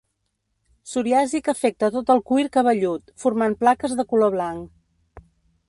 [0.87, 5.25] Psoriasi que afecta tot el cuir cabellut, formant plaques de color blanc.